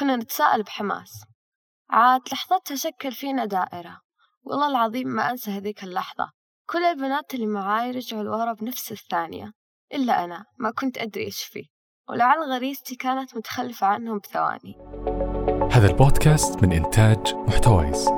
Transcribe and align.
كنا 0.00 0.16
نتساءل 0.16 0.62
بحماس. 0.62 1.24
عاد 1.90 2.20
لحظتها 2.32 2.74
شكل 2.74 3.12
فينا 3.12 3.44
دائرة. 3.44 4.00
والله 4.42 4.68
العظيم 4.68 5.08
ما 5.08 5.30
أنسى 5.30 5.50
هذيك 5.50 5.84
اللحظة. 5.84 6.30
كل 6.70 6.84
البنات 6.84 7.34
اللي 7.34 7.46
معاي 7.46 7.90
رجعوا 7.90 8.22
لورا 8.22 8.52
بنفس 8.52 8.92
الثانية. 8.92 9.52
إلا 9.94 10.24
أنا 10.24 10.44
ما 10.58 10.70
كنت 10.70 10.98
أدري 10.98 11.24
إيش 11.24 11.42
فيه. 11.42 11.64
ولعل 12.08 12.38
غريزتي 12.52 12.96
كانت 12.96 13.36
متخلفة 13.36 13.86
عنهم 13.86 14.18
بثواني. 14.18 14.76
هذا 15.72 15.90
البودكاست 15.90 16.62
من 16.62 16.72
إنتاج 16.72 17.34
محتويس. 17.34 18.08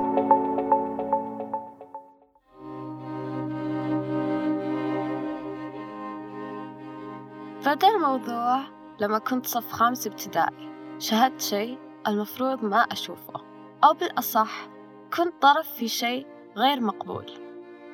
بدأ 7.65 7.87
الموضوع 7.87 8.61
لما 8.99 9.19
كنت 9.19 9.45
صف 9.45 9.71
خامس 9.71 10.07
ابتدائي. 10.07 10.72
شاهدت 10.99 11.41
شيء 11.41 11.77
المفروض 12.07 12.63
ما 12.63 12.77
أشوفه 12.77 13.41
أو 13.83 13.93
بالأصح 13.93 14.67
كنت 15.17 15.41
طرف 15.41 15.69
في 15.69 15.87
شيء 15.87 16.27
غير 16.57 16.81
مقبول. 16.81 17.25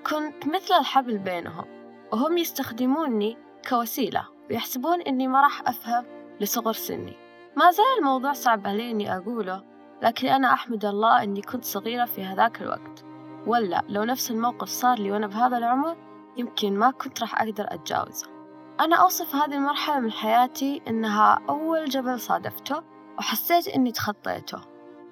كنت 0.10 0.48
مثل 0.48 0.74
الحبل 0.80 1.18
بينهم 1.18 1.66
وهم 2.14 2.38
يستخدموني 2.38 3.38
كوسيلة 3.70 4.28
ويحسبون 4.50 5.02
إني 5.02 5.28
ما 5.28 5.42
راح 5.42 5.68
أفهم 5.68 6.06
لصغر 6.42 6.74
سني. 6.74 7.18
ما 7.58 7.72
زال 7.72 7.86
الموضوع 8.00 8.34
صعب 8.34 8.68
علي 8.68 8.92
إني 8.92 9.18
أقوله 9.18 9.64
لكن 10.04 10.28
أنا 10.28 10.54
أحمد 10.54 10.86
الله 10.86 11.24
إني 11.24 11.42
كنت 11.42 11.66
صغيرة 11.66 12.06
في 12.06 12.24
هذاك 12.24 12.62
الوقت. 12.62 13.06
ولا 13.48 13.84
لو 13.90 14.04
نفس 14.04 14.32
الموقف 14.32 14.68
صار 14.68 15.00
لي 15.00 15.12
وأنا 15.12 15.28
بهذا 15.28 15.58
العمر 15.58 15.98
يمكن 16.38 16.78
ما 16.78 16.92
كنت 16.92 17.22
راح 17.22 17.42
أقدر 17.42 17.66
أتجاوزه. 17.68 18.39
أنا 18.80 18.96
أوصف 18.96 19.36
هذه 19.36 19.54
المرحلة 19.54 20.00
من 20.00 20.12
حياتي 20.12 20.82
إنها 20.88 21.42
أول 21.50 21.86
جبل 21.86 22.20
صادفته 22.20 22.84
وحسيت 23.18 23.68
إني 23.68 23.92
تخطيته 23.92 24.62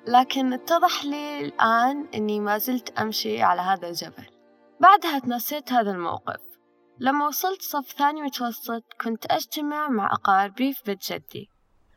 لكن 0.07 0.53
اتضح 0.53 1.05
لي 1.05 1.41
الآن 1.41 2.07
إني 2.15 2.39
ما 2.39 2.57
زلت 2.57 2.99
أمشي 2.99 3.41
على 3.41 3.61
هذا 3.61 3.89
الجبل. 3.89 4.25
بعدها 4.79 5.19
تنسيت 5.19 5.71
هذا 5.71 5.91
الموقف. 5.91 6.41
لما 6.99 7.27
وصلت 7.27 7.61
صف 7.61 7.91
ثاني 7.91 8.21
متوسط 8.21 8.83
كنت 9.01 9.25
أجتمع 9.25 9.89
مع 9.89 10.13
أقاربي 10.13 10.73
في 10.73 10.83
بيت 10.85 11.11
جدي. 11.11 11.49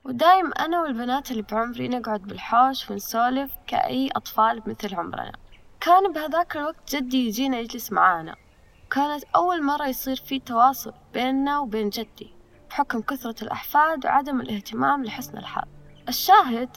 ودايم 0.04 0.52
أنا 0.52 0.80
والبنات 0.82 1.30
اللي 1.30 1.42
بعمري 1.42 1.88
نقعد 1.88 2.22
بالحوش 2.22 2.91
ونسولف 2.91 3.50
كأي 3.66 4.10
أطفال 4.16 4.60
بمثل 4.60 4.94
عمرنا. 4.94 5.32
كان 5.80 6.12
بهذاك 6.12 6.56
الوقت 6.56 6.96
جدي 6.96 7.26
يجينا 7.26 7.58
يجلس 7.58 7.92
معانا. 7.92 8.36
كانت 8.91 9.24
أول 9.36 9.62
مرة 9.62 9.86
يصير 9.86 10.16
في 10.16 10.38
تواصل 10.38 10.92
بيننا 11.14 11.58
وبين 11.58 11.88
جدي 11.88 12.34
بحكم 12.70 13.00
كثرة 13.00 13.44
الأحفاد 13.44 14.06
وعدم 14.06 14.41
الاهتمام 14.41 15.05
لحسن 15.05 15.38
الحال. 15.38 15.64
الشاهد 16.08 16.69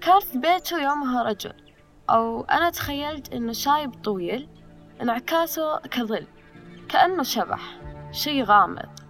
كان 0.00 0.20
في 0.20 0.38
بيته 0.38 0.82
يومها 0.82 1.22
رجل 1.22 1.52
أو 2.10 2.44
أنا 2.44 2.70
تخيلت 2.70 3.32
إنه 3.32 3.52
شايب 3.52 3.94
طويل 4.04 4.48
انعكاسه 5.02 5.78
كظل 5.78 6.26
كأنه 6.88 7.22
شبح 7.22 7.78
شي 8.12 8.42
غامض. 8.42 9.00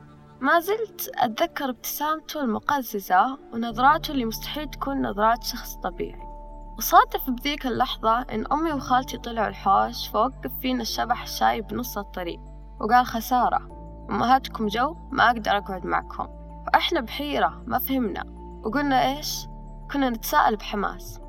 ما 0.40 0.60
زلت 0.60 1.10
أتذكر 1.14 1.70
ابتسامته 1.70 2.40
المقززة 2.40 3.38
ونظراته 3.52 4.12
اللي 4.12 4.24
مستحيل 4.24 4.70
تكون 4.70 5.06
نظرات 5.06 5.44
شخص 5.44 5.74
طبيعي. 5.74 6.25
وصادف 6.78 7.30
بذيك 7.30 7.66
اللحظة 7.66 8.20
إن 8.20 8.46
أمي 8.52 8.72
وخالتي 8.72 9.18
طلعوا 9.18 9.48
الحوش 9.48 10.08
فوقف 10.08 10.50
فينا 10.60 10.82
الشبح 10.82 11.22
الشايب 11.22 11.66
بنص 11.66 11.98
الطريق 11.98 12.40
وقال 12.80 13.06
خسارة 13.06 13.76
أمهاتكم 14.10 14.66
جو 14.66 14.96
ما 15.10 15.26
أقدر 15.26 15.56
أقعد 15.56 15.86
معكم. 15.86 16.28
وإحنا 16.66 17.00
بحيرة 17.00 17.62
ما 17.66 17.78
فهمنا 17.78 18.24
وقلنا 18.64 19.16
إيش؟ 19.16 19.46
كنا 19.92 20.10
نتساءل 20.10 20.56
بحماس. 20.56 21.20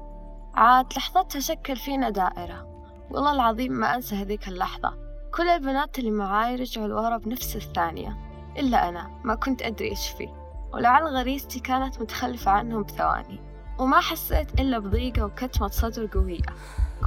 عاد 0.55 0.93
لحظتها 0.97 1.39
شكل 1.39 1.75
فينا 1.75 2.09
دائرة. 2.09 2.67
والله 3.11 3.31
العظيم 3.31 3.71
ما 3.71 3.95
أنسى 3.95 4.15
هذيك 4.15 4.47
اللحظة. 4.47 4.93
كل 5.35 5.47
البنات 5.47 5.99
اللي 5.99 6.11
معاي 6.11 6.55
رجعوا 6.55 6.87
لورا 6.87 7.17
بنفس 7.17 7.55
الثانية 7.55 8.17
إلا 8.57 8.89
أنا 8.89 9.11
ما 9.23 9.35
كنت 9.35 9.61
أدري 9.61 9.89
إيش 9.89 10.09
فيه. 10.09 10.29
ولعل 10.73 11.03
غريزتي 11.03 11.59
كانت 11.59 12.01
متخلفة 12.01 12.51
عنهم 12.51 12.83
بثواني. 12.83 13.46
وما 13.79 13.99
حسيت 13.99 14.59
إلا 14.59 14.79
بضيقة 14.79 15.25
وكتمة 15.25 15.67
صدر 15.67 16.05
قوية 16.05 16.41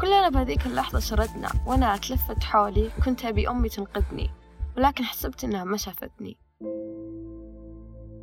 كلنا 0.00 0.28
بهذيك 0.28 0.66
اللحظة 0.66 0.98
شردنا 0.98 1.48
وأنا 1.66 1.94
أتلفت 1.94 2.44
حولي 2.44 2.90
كنت 3.04 3.24
أبي 3.24 3.48
أمي 3.48 3.68
تنقذني 3.68 4.30
ولكن 4.76 5.04
حسبت 5.04 5.44
إنها 5.44 5.64
ما 5.64 5.76
شافتني. 5.76 6.38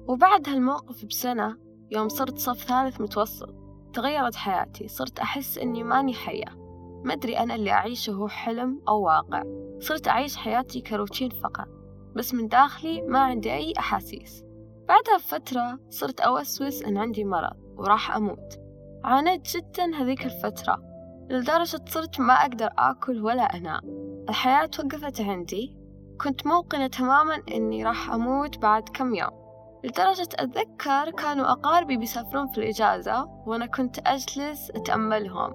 وبعد 0.08 0.50
هالموقف 0.50 1.06
بسنة 1.06 1.58
يوم 1.92 2.10
صرت 2.10 2.38
صف 2.38 2.64
ثالث 2.64 3.02
متوسط 3.02 3.56
تغيرت 3.94 4.36
حياتي 4.36 4.88
صرت 4.88 5.20
أحس 5.20 5.58
إني 5.58 5.84
ماني 5.84 6.14
حية. 6.14 6.68
ما 7.06 7.14
أدري 7.14 7.40
أنا 7.40 7.56
اللي 7.56 7.72
أعيشه 7.72 8.12
هو 8.12 8.28
حلم 8.28 8.82
أو 8.88 9.02
واقع. 9.02 9.44
صرت 9.80 10.08
أعيش 10.08 10.36
حياتي 10.36 10.82
كروتين 10.82 11.30
فقط 11.30 11.68
بس 12.16 12.34
من 12.34 12.48
داخلي 12.48 13.02
ما 13.02 13.20
عندي 13.20 13.54
أي 13.54 13.74
أحاسيس. 13.80 14.44
بعدها 14.88 15.18
بفترة 15.18 15.80
صرت 15.90 16.20
أوسوس 16.20 16.84
إن 16.84 16.98
عندي 16.98 17.24
مرض. 17.24 17.67
وراح 17.78 18.16
أموت. 18.16 18.60
عانيت 19.04 19.56
جدا 19.56 19.96
هذيك 19.96 20.26
الفترة 20.26 20.84
لدرجة 21.30 21.82
صرت 21.88 22.20
ما 22.20 22.34
أقدر 22.34 22.70
آكل 22.78 23.22
ولا 23.22 23.44
أنام 23.44 23.82
الحياة 24.30 24.70
وقفت 24.80 25.22
عندي. 25.22 25.78
كنت 26.22 26.48
موقنة 26.48 26.88
تماما 26.88 27.42
إني 27.52 27.84
راح 27.84 28.12
أموت 28.12 28.58
بعد 28.58 28.90
كم 28.90 29.16
يوم. 29.16 29.48
لدرجة 29.84 30.30
أتذكر 30.36 31.12
كانوا 31.12 31.52
أقاربي 31.52 31.98
بيسافرون 31.98 32.48
في 32.48 32.58
الإجازة 32.58 33.26
وأنا 33.46 33.66
كنت 33.66 34.00
أجلس 34.08 34.72
أتأملهم. 34.72 35.54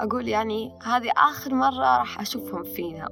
أقول 0.00 0.28
يعني 0.28 0.78
هذه 0.82 1.10
آخر 1.16 1.54
مرة 1.54 1.98
راح 1.98 2.20
أشوفهم 2.20 2.62
فيها 2.64 3.08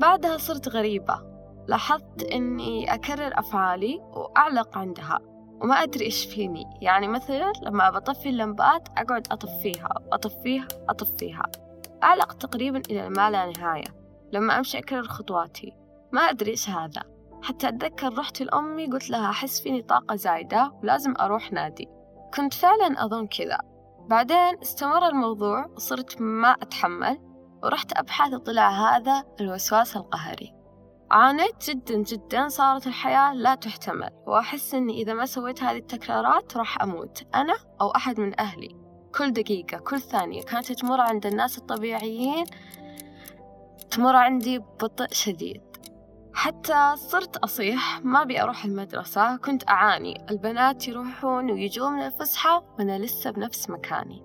بعدها 0.00 0.36
صرت 0.36 0.68
غريبة. 0.68 1.32
لاحظت 1.68 2.22
إني 2.22 2.94
أكرر 2.94 3.38
أفعالي 3.38 4.00
وأعلق 4.00 4.78
عندها. 4.78 5.18
وما 5.62 5.74
أدري 5.74 6.04
إيش 6.04 6.24
فيني. 6.24 6.64
يعني 6.80 7.08
مثلا 7.08 7.52
لما 7.62 7.90
بطفي 7.90 8.28
اللمبات 8.28 8.88
أقعد 8.98 9.26
أطفيها 9.30 9.94
أطفيها 10.12 10.68
أطفيها. 10.88 11.42
أعلق 12.02 12.32
تقريبا 12.32 12.82
إلى 12.90 13.08
ما 13.08 13.30
لا 13.30 13.46
نهاية. 13.46 13.84
لما 14.32 14.58
أمشي 14.58 14.78
أكرر 14.78 15.02
خطواتي. 15.02 15.72
ما 16.12 16.20
أدري 16.20 16.50
إيش 16.50 16.70
هذا. 16.70 17.02
حتى 17.42 17.68
أتذكر 17.68 18.18
رحت 18.18 18.42
لأمي 18.42 18.86
قلت 18.86 19.10
لها 19.10 19.30
أحس 19.30 19.60
فيني 19.60 19.82
طاقة 19.82 20.14
زايدة 20.14 20.72
ولازم 20.82 21.14
أروح 21.20 21.52
نادي. 21.52 21.88
كنت 22.34 22.54
فعلا 22.54 23.04
أظن 23.04 23.26
كذا. 23.26 23.58
بعدين 24.08 24.58
استمر 24.62 25.08
الموضوع 25.08 25.66
وصرت 25.66 26.20
ما 26.20 26.50
أتحمل 26.50 27.18
ورحت 27.62 27.92
أبحث 27.92 28.34
وطلع 28.34 28.70
هذا 28.70 29.24
الوسواس 29.40 29.96
القهري. 29.96 30.61
عانيت 31.12 31.70
جدا 31.70 31.94
جدا 31.94 32.48
صارت 32.48 32.86
الحياة 32.86 33.34
لا 33.34 33.54
تحتمل 33.54 34.10
وأحس 34.26 34.74
أني 34.74 35.02
إذا 35.02 35.14
ما 35.14 35.26
سويت 35.26 35.62
هذه 35.62 35.76
التكرارات 35.76 36.56
راح 36.56 36.82
أموت 36.82 37.22
أنا 37.34 37.54
أو 37.80 37.90
أحد 37.90 38.20
من 38.20 38.40
أهلي. 38.40 38.76
كل 39.18 39.32
دقيقة 39.32 39.78
كل 39.78 40.00
ثانية 40.00 40.42
كانت 40.42 40.72
تمر 40.72 41.00
عند 41.00 41.26
الناس 41.26 41.58
الطبيعيين 41.58 42.44
تمر 43.90 44.16
عندي 44.16 44.58
ببطء 44.58 45.06
شديد. 45.12 45.62
حتى 46.34 46.96
صرت 46.96 47.36
أصيح 47.36 48.00
ما 48.04 48.22
أبي 48.22 48.42
أروح 48.42 48.64
المدرسة 48.64 49.36
كنت 49.36 49.68
أعاني. 49.68 50.26
البنات 50.30 50.88
يروحون 50.88 51.50
ويجون 51.50 51.92
من 51.92 52.02
الفسحة 52.02 52.64
وأنا 52.78 52.98
لسه 52.98 53.30
بنفس 53.30 53.70
مكاني. 53.70 54.22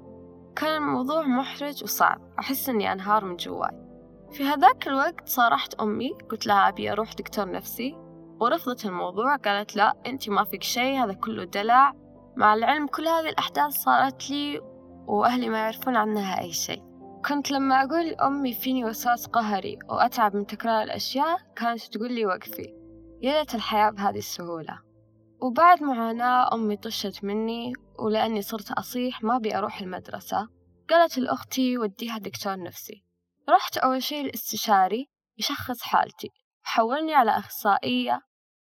كان 0.56 0.78
الموضوع 0.78 1.22
محرج 1.22 1.84
وصعب 1.84 2.22
أحس 2.40 2.70
أني 2.70 2.92
أنهار 2.92 3.26
من 3.26 3.36
جواي. 3.36 3.88
في 4.32 4.44
هذاك 4.44 4.88
الوقت 4.88 5.30
صارحت 5.30 5.74
أمي 5.74 6.12
قلت 6.32 6.48
لها 6.48 6.70
أبي 6.70 6.92
أروح 6.92 7.14
دكتور 7.14 7.52
نفسي 7.52 7.96
ورفضت 8.40 8.86
الموضوع 8.86 9.36
قالت 9.36 9.76
لا 9.76 9.94
أنت 10.06 10.30
ما 10.30 10.44
فيك 10.44 10.64
شيء 10.64 11.04
هذا 11.04 11.14
كله 11.14 11.44
دلع. 11.44 11.94
مع 12.36 12.54
العلم 12.54 12.88
كل 12.88 13.08
هذه 13.08 13.30
الأحداث 13.30 13.74
صارت 13.74 14.30
لي 14.30 14.60
وأهلي 15.08 15.50
ما 15.50 15.58
يعرفون 15.58 15.96
عنها 15.96 16.42
أي 16.42 16.52
شيء. 16.54 16.84
كنت 17.26 17.52
لما 17.52 17.84
أقول 17.84 18.06
لأمي 18.08 18.54
فيني 18.54 18.86
وسواس 18.86 19.28
قهري 19.28 19.80
وأتعب 19.90 20.36
من 20.36 20.46
تكرار 20.46 20.84
الأشياء 20.84 21.38
كانت 21.56 21.82
تقول 21.82 22.12
لي 22.14 22.26
وقفي. 22.26 22.74
يا 23.22 23.40
ليت 23.40 23.56
الحياة 23.56 23.90
بهذه 23.90 24.18
السهولة. 24.18 24.80
وبعد 25.42 25.84
معاناة 25.84 26.54
أمي 26.54 26.78
طشت 26.78 27.24
مني 27.24 27.74
ولأني 28.00 28.42
صرت 28.42 28.72
أصيح 28.72 29.24
ما 29.24 29.36
أبي 29.36 29.58
أروح 29.58 29.82
المدرسة. 29.82 30.48
قالت 30.90 31.18
لأختي 31.18 31.78
وديها 31.78 32.18
دكتور 32.18 32.64
نفسي. 32.64 33.07
رحت 33.50 33.78
أول 33.78 34.04
شي 34.04 34.22
الاستشاري 34.22 35.10
يشخص 35.38 35.82
حالتي 35.82 36.30
حولني 36.64 37.14
على 37.14 37.32
أخصائية 37.32 38.22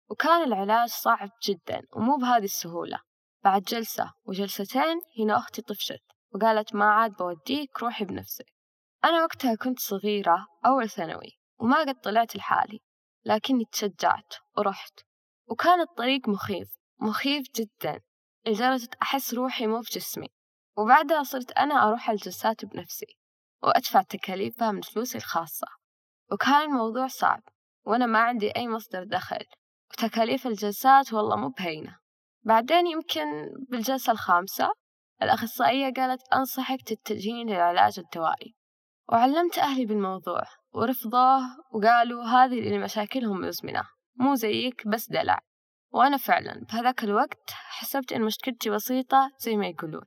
وكان 0.09 0.44
العلاج 0.44 0.89
صعب 0.89 1.30
جدا 1.47 1.81
ومو 1.95 2.18
بهذه 2.18 2.44
السهولة. 2.44 3.00
بعد 3.44 3.62
جلسة 3.62 4.13
وجلستين 4.25 5.01
هنا 5.19 5.38
أختي 5.38 5.62
طفشت 5.62 6.03
وقالت 6.33 6.75
ما 6.75 6.85
عاد 6.85 7.12
بوديك 7.12 7.80
روحي 7.80 8.06
بنفسك. 8.06 8.45
أنا 9.06 9.24
وقتها 9.24 9.56
كنت 9.56 9.80
صغيرة 9.80 10.47
أول 10.65 10.89
ثانوي 10.89 11.39
وما 11.59 11.79
قد 11.79 12.00
طلعت 12.00 12.36
لحالي 12.36 12.79
لكني 13.25 13.65
تشجعت 13.71 14.33
ورحت. 14.57 15.00
وكان 15.47 15.81
الطريق 15.81 16.29
مخيف 16.29 16.69
مخيف 17.00 17.45
جدا 17.56 18.01
لدرجة 18.47 18.89
أحس 19.01 19.33
روحي 19.33 19.68
مو 19.68 19.79
بجسمي. 19.79 20.27
وبعدها 20.77 21.24
صرت 21.24 21.51
أنا 21.51 21.88
أروح 21.88 22.09
الجلسات 22.09 22.65
بنفسي. 22.65 23.18
وأدفع 23.63 24.01
تكاليفها 24.01 24.71
من 24.71 24.81
فلوسي 24.81 25.18
الخاصة. 25.18 25.68
وكان 26.31 26.62
الموضوع 26.62 27.07
صعب 27.07 27.42
وأنا 27.86 28.06
ما 28.06 28.19
عندي 28.19 28.56
أي 28.56 28.68
مصدر 28.68 29.04
دخل 29.04 29.45
وتكاليف 29.92 30.48
الجلسات 30.48 31.13
والله 31.13 31.36
مو 31.36 31.50
بهينة. 31.50 31.98
بعدين 32.44 32.88
يمكن 32.88 33.50
بالجلسة 33.69 34.12
الخامسة 34.12 34.74
الأخصائية 35.21 35.94
قالت 35.94 36.21
أنصحك 36.33 36.81
تتجهين 36.81 37.50
للعلاج 37.50 38.00
الدوائي. 38.00 38.56
وعلمت 39.10 39.57
أهلي 39.57 39.86
بالموضوع 39.86 40.44
ورفضوه 40.74 41.39
وقالوا 41.74 42.24
هذه 42.24 42.60
اللي 42.60 42.80
مشاكلهم 42.80 43.42
مزمنة 43.42 43.83
مو 44.15 44.36
زيك 44.36 44.88
بس 44.88 45.10
دلع. 45.10 45.39
وأنا 45.92 46.18
فعلا 46.18 46.65
بهذاك 46.69 47.04
الوقت 47.04 47.50
حسبت 47.50 48.13
إن 48.13 48.21
مشكلتي 48.21 48.69
بسيطة 48.69 49.31
زي 49.38 49.56
ما 49.56 49.68
يقولون. 49.68 50.04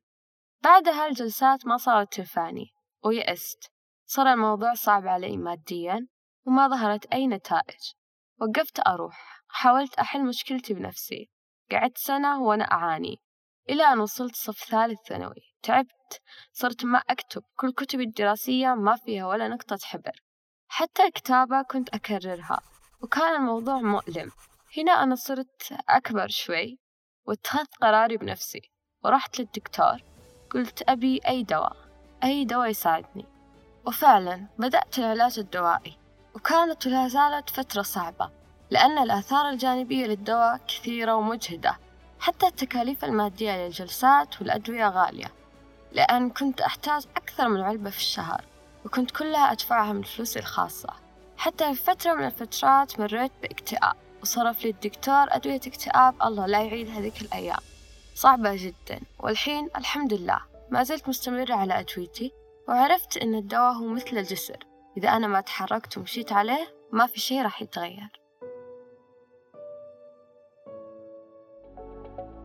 بعد 0.63 0.89
هالجلسات 0.89 1.67
ما 1.67 1.77
صارت 1.77 2.15
تنفعني. 2.15 2.76
ويأست 3.07 3.73
صار 4.07 4.33
الموضوع 4.33 4.75
صعب 4.75 5.07
علي 5.07 5.37
ماديا 5.37 6.07
وما 6.47 6.69
ظهرت 6.69 7.07
أي 7.07 7.27
نتائج. 7.27 7.93
وقفت 8.41 8.81
أروح. 8.87 9.43
حاولت 9.49 9.95
أحل 9.95 10.25
مشكلتي 10.25 10.75
بنفسي. 10.75 11.31
قعدت 11.71 11.99
سنة 11.99 12.43
وأنا 12.43 12.65
أعاني. 12.65 13.21
إلى 13.71 13.83
أن 13.83 13.99
وصلت 14.01 14.37
صف 14.37 14.65
ثالث 14.65 14.99
ثانوي. 15.09 15.55
تعبت. 15.63 16.21
صرت 16.53 16.85
ما 16.85 16.99
أكتب. 16.99 17.43
كل 17.57 17.73
كتبي 17.73 18.05
الدراسية 18.05 18.75
ما 18.75 18.97
فيها 18.97 19.27
ولا 19.27 19.49
نقطة 19.49 19.79
حبر. 19.83 20.23
حتى 20.69 21.05
الكتابة 21.05 21.63
كنت 21.63 21.89
أكررها. 21.95 22.61
وكان 23.03 23.35
الموضوع 23.37 23.81
مؤلم. 23.81 24.31
هنا 24.77 24.93
أنا 24.93 25.15
صرت 25.15 25.73
أكبر 25.89 26.29
شوي. 26.29 26.79
واتخذت 27.27 27.75
قراري 27.83 28.17
بنفسي. 28.17 28.71
ورحت 29.05 29.41
للدكتور. 29.41 29.97
قلت 30.51 30.83
أبي 30.89 31.21
أي 31.29 31.43
دواء. 31.43 31.86
أي 32.25 32.45
دواء 32.45 32.69
يساعدني. 32.69 33.25
وفعلا 33.87 34.47
بدأت 34.59 34.99
العلاج 34.99 35.39
الدوائي 35.39 35.97
وكانت 36.35 36.87
ولا 36.87 37.09
زالت 37.09 37.51
فترة 37.51 37.83
صعبة 37.83 38.31
لأن 38.71 38.99
الآثار 38.99 39.49
الجانبية 39.51 40.07
للدواء 40.07 40.61
كثيرة 40.69 41.15
ومجهدة 41.15 41.79
حتى 42.21 42.47
التكاليف 42.47 43.05
المادية 43.05 43.67
للجلسات 43.67 44.41
والأدوية 44.41 44.89
غالية 44.89 45.33
لأن 45.93 46.31
كنت 46.31 46.61
أحتاج 46.61 47.05
أكثر 47.17 47.49
من 47.49 47.61
علبة 47.61 47.91
في 47.91 47.99
الشهر 47.99 48.45
وكنت 48.85 49.11
كلها 49.11 49.53
أدفعها 49.53 49.93
من 49.93 50.03
فلوسي 50.03 50.39
الخاصة. 50.39 50.89
حتى 51.37 51.75
في 51.75 51.83
فترة 51.83 52.15
من 52.15 52.25
الفترات 52.25 53.01
مريت 53.01 53.33
باكتئاب 53.43 53.97
وصرف 54.23 54.65
لي 54.65 54.71
الدكتور 54.71 55.27
أدوية 55.29 55.61
اكتئاب 55.67 56.15
الله 56.23 56.47
لا 56.47 56.63
يعيد 56.63 56.91
هذيك 56.91 57.23
الأيام. 57.23 57.59
صعبة 58.15 58.57
جدا 58.57 59.01
والحين 59.19 59.69
الحمد 59.77 60.15
لله. 60.15 60.56
ما 60.71 60.83
زلت 60.83 61.09
مستمرة 61.09 61.55
على 61.55 61.81
أدويتي 61.81 62.33
وعرفت 62.69 63.17
أن 63.17 63.35
الدواء 63.35 63.73
هو 63.73 63.87
مثل 63.87 64.19
الجسر. 64.19 64.59
إذا 64.97 65.09
أنا 65.09 65.27
ما 65.27 65.41
تحركت 65.41 65.99
ومشيت 65.99 66.33
عليه 66.33 66.77
ما 66.93 67.07
في 67.07 67.21
شي 67.21 67.43
راح 67.43 67.63
يتغير. 67.63 68.21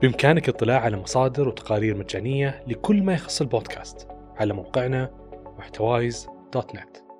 بإمكانك 0.01 0.49
الاطلاع 0.49 0.79
على 0.79 0.97
مصادر 0.97 1.47
وتقارير 1.47 1.97
مجانية 1.97 2.63
لكل 2.67 3.03
ما 3.03 3.13
يخص 3.13 3.41
البودكاست 3.41 4.07
على 4.35 4.53
موقعنا 4.53 5.09
محتوايز 5.57 6.27
دوت 6.53 6.75
نت. 6.75 7.10